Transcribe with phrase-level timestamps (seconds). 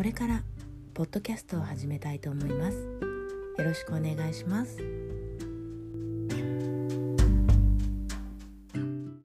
[0.00, 0.42] これから
[0.94, 2.78] ポッドキャストを始めたいと思います。
[3.58, 4.99] よろしくお願いします。